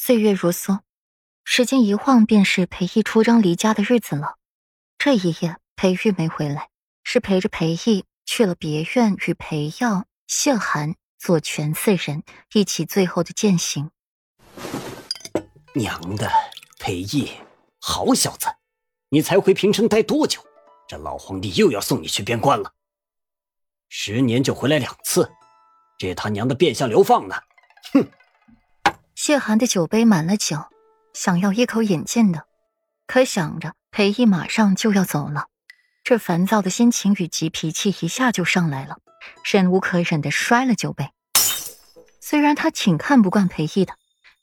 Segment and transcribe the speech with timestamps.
[0.00, 0.78] 岁月如梭，
[1.42, 4.36] 时间一晃便是裴毅出征离家的日子了。
[4.96, 6.70] 这一夜，裴玉没回来，
[7.02, 12.22] 是陪着裴毅去了别院，与裴耀、谢寒、左权四人
[12.54, 13.90] 一起最后的践行。
[15.74, 16.30] 娘的，
[16.78, 17.32] 裴毅，
[17.80, 18.46] 好小子，
[19.08, 20.40] 你才回平城待多久？
[20.86, 22.72] 这老皇帝又要送你去边关了。
[23.88, 25.28] 十年就回来两次，
[25.98, 27.34] 这他娘的变相流放呢！
[27.92, 28.08] 哼！
[29.28, 30.56] 谢寒的酒杯满了酒，
[31.12, 32.46] 想要一口饮尽的，
[33.06, 35.48] 可想着裴毅马上就要走了，
[36.02, 38.96] 这烦躁的心情与急脾气一下就上来了，
[39.44, 41.10] 忍无可忍的摔了酒杯。
[42.22, 43.92] 虽然他挺看不惯裴毅的，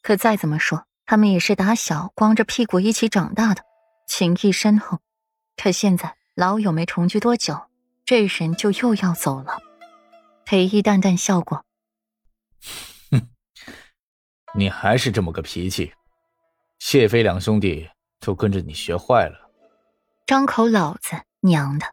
[0.00, 3.62] 可再怎么说，他们也是打小光着屁股一起长大的，
[4.08, 5.00] 情谊深厚。
[5.58, 7.66] 可现在老友没重聚多久，
[8.06, 9.58] 这人就又要走了。
[10.46, 11.66] 裴毅淡淡笑过。
[14.54, 15.92] 你还是这么个脾气，
[16.78, 19.50] 谢飞两兄弟都跟着你学坏了。
[20.26, 21.86] 张口老子娘的，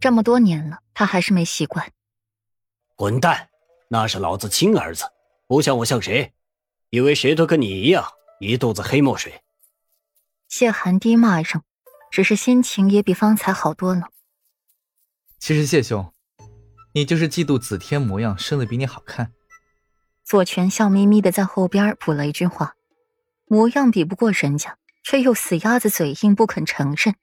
[0.00, 1.92] 这么多年了，他还是没习惯。
[2.96, 3.48] 滚蛋！
[3.90, 5.04] 那是老子亲儿子，
[5.46, 6.34] 不像我像谁？
[6.90, 8.04] 以为谁都跟你一样，
[8.40, 9.42] 一肚子黑墨水？
[10.48, 11.62] 谢寒低骂一声，
[12.10, 14.08] 只是心情也比方才好多了。
[15.38, 16.12] 其实谢兄，
[16.92, 19.32] 你就是嫉妒子天模样生的比你好看。
[20.28, 22.74] 左权笑眯眯的在后边补了一句话
[23.48, 27.14] ：“模样比不过人家，却又死鸭子嘴硬不肯承认，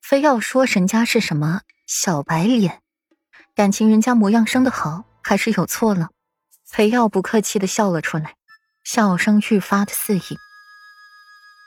[0.00, 2.80] 非要说人家是什么小白脸。
[3.54, 6.08] 感情人家模样生的好，还是有错了？”
[6.72, 8.36] 裴耀不客气的笑了出来，
[8.84, 10.38] 笑声愈发的肆意。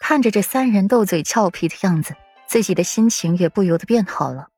[0.02, 2.16] 看着这三人斗嘴俏皮的样子，
[2.48, 4.50] 自己的心情也不由得变好了。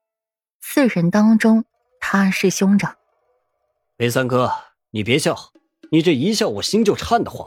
[0.62, 1.66] 四人当中，
[2.00, 2.96] 他是兄长。
[3.98, 4.50] 裴三哥，
[4.92, 5.51] 你别笑。
[5.92, 7.46] 你这一笑，我心就颤得慌。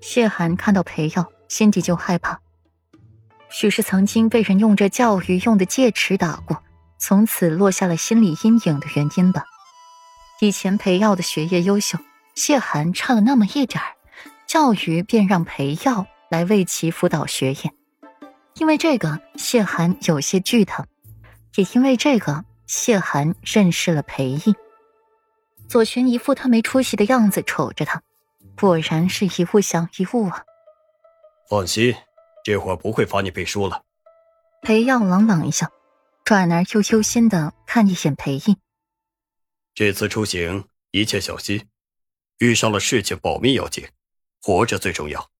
[0.00, 2.40] 谢寒看到裴耀，心底就害怕。
[3.50, 6.62] 许是曾经被人用这教育用的戒尺打过，
[6.96, 9.44] 从此落下了心理阴影的原因吧。
[10.40, 11.98] 以前裴耀的学业优秀，
[12.34, 13.92] 谢寒差了那么一点儿，
[14.46, 17.70] 教育便让裴耀来为其辅导学业。
[18.54, 20.84] 因为这个，谢寒有些惧他；
[21.56, 24.54] 也因为这个，谢寒认识了裴毅。
[25.68, 28.02] 左权一副他没出息的样子瞅着他，
[28.58, 30.44] 果然是一物降一物啊。
[31.48, 31.94] 放心，
[32.44, 33.82] 这会儿不会罚你背书了。
[34.62, 35.70] 裴耀冷冷一笑，
[36.24, 38.56] 转而又忧心的看一眼裴毅。
[39.74, 41.66] 这次出行一切小心，
[42.38, 43.88] 遇上了事情保密要紧，
[44.42, 45.30] 活着最重要。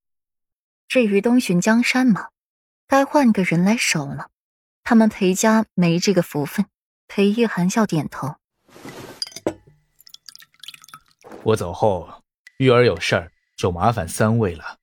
[0.89, 2.29] 至于东巡江山嘛，
[2.87, 4.29] 该换个人来守了。
[4.85, 6.67] 他们裴家没这个福分。
[7.09, 8.37] 裴毅含笑点头。
[11.47, 12.09] 我走后，
[12.57, 14.79] 玉儿有事儿就麻烦三位了。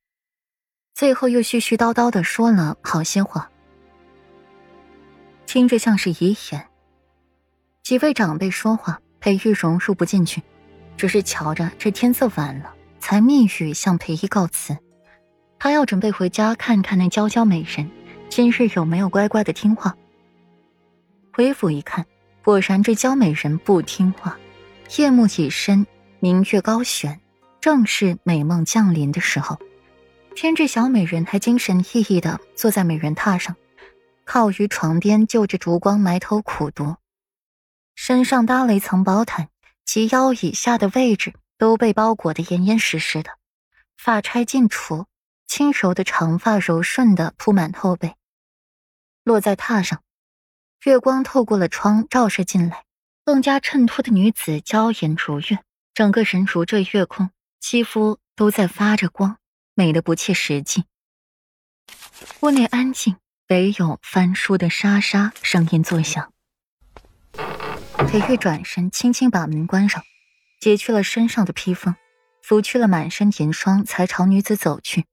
[0.94, 3.50] 最后又絮絮叨叨的说了好些话，
[5.44, 6.66] 听着像是遗言。
[7.82, 10.42] 几位长辈说话，裴玉荣入不进去，
[10.96, 14.74] 只是瞧着这天色晚了，才密语向裴一告辞。
[15.58, 17.90] 他要准备回家看看那娇娇美人，
[18.30, 19.94] 今日有没有乖乖的听话。
[21.30, 22.06] 回府一看，
[22.42, 24.38] 果然这娇美人不听话，
[24.96, 25.86] 夜幕已深。
[26.24, 27.20] 明月高悬，
[27.60, 29.60] 正是美梦降临的时候。
[30.34, 33.54] 偏这小美人还精神奕奕的坐在美人榻上，
[34.24, 36.96] 靠于床边，就着烛光埋头苦读，
[37.94, 39.50] 身上搭了一层薄毯，
[39.84, 43.32] 及腰以下的位置都被包裹得严严实实的。
[43.98, 45.04] 发钗尽除，
[45.46, 48.14] 轻柔的长发柔顺的铺满后背，
[49.24, 50.00] 落在榻上，
[50.84, 52.84] 月光透过了窗照射进来，
[53.26, 55.58] 更加衬托的女子娇颜如月。
[55.94, 59.38] 整个人如这月空，肌肤都在发着光，
[59.74, 60.86] 美得不切实际。
[62.40, 63.16] 屋内安静，
[63.48, 66.32] 唯有翻书的沙沙声音作响。
[68.08, 70.02] 裴玉转身，轻轻把门关上，
[70.60, 71.94] 解去了身上的披风，
[72.42, 75.06] 拂去了满身银霜，才朝女子走去。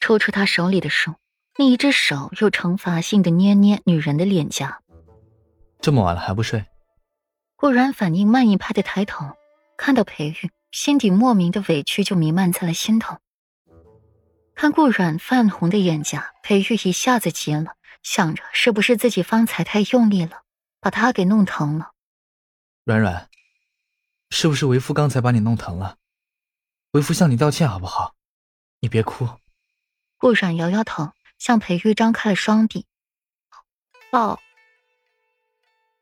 [0.00, 1.14] 抽出他手里的书，
[1.56, 4.82] 另一只手又惩罚性的捏捏女人的脸颊。
[5.80, 6.64] 这么晚了还不睡？
[7.56, 9.34] 顾然反应慢一拍的抬头，
[9.78, 13.16] 看到裴玉，心底莫名的委屈就弥漫在了心头。
[14.54, 20.42] 看顾然泛红的眼颊，裴玉一下子急了，想着是不是自己方才太用力了，
[20.80, 21.92] 把他给弄疼了。
[22.84, 23.30] 软软，
[24.28, 25.96] 是不是为夫刚才把你弄疼了？
[26.90, 28.14] 为夫向你道歉好不好？
[28.80, 29.26] 你别哭。
[30.18, 32.84] 顾然摇摇头，向裴玉张开了双臂，
[34.10, 34.40] 抱。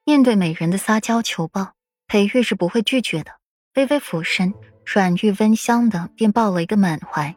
[0.06, 1.72] 面对美人的撒娇求抱，
[2.06, 3.32] 裴玉是不会拒绝的。
[3.74, 4.52] 微微俯身，
[4.84, 7.34] 阮玉温香的便抱了一个满怀，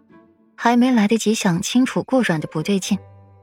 [0.58, 3.00] 还没来得及想清楚顾软的不对劲，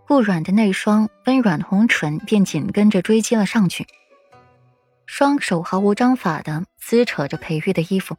[0.06, 3.87] 顾软的那双温软红唇便紧跟着追击了上去，
[5.06, 8.19] 双手毫无章法的撕扯着裴玉的衣服。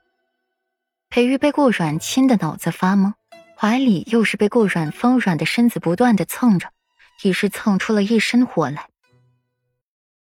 [1.09, 3.13] 裴玉被顾软亲的脑子发懵，
[3.55, 6.69] 怀里又是被顾软丰软的身子不断的蹭着，
[7.21, 8.87] 已是蹭出了一身火来。